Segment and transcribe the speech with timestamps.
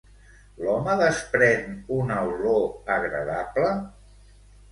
[0.67, 1.67] L'home desprèn
[1.97, 2.65] una olor
[2.97, 3.71] agradable?